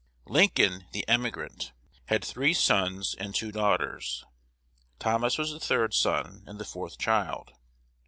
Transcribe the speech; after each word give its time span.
Lincoln, 0.25 0.87
the 0.93 1.07
emigrant, 1.07 1.73
had 2.07 2.25
three 2.25 2.55
sons 2.55 3.13
and 3.19 3.35
two 3.35 3.51
daughters. 3.51 4.25
Thomas 4.97 5.37
was 5.37 5.51
the 5.51 5.59
third 5.59 5.93
son 5.93 6.43
and 6.47 6.59
the 6.59 6.65
fourth 6.65 6.97
child. 6.97 7.53